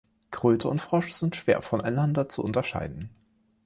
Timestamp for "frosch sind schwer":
0.81-1.61